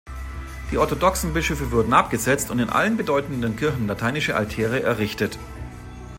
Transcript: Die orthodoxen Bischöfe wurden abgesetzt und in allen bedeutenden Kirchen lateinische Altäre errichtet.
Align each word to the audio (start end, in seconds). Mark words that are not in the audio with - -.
Die 0.71 0.79
orthodoxen 0.79 1.31
Bischöfe 1.31 1.69
wurden 1.69 1.93
abgesetzt 1.93 2.49
und 2.49 2.57
in 2.57 2.69
allen 2.71 2.97
bedeutenden 2.97 3.55
Kirchen 3.55 3.85
lateinische 3.85 4.35
Altäre 4.35 4.81
errichtet. 4.81 5.37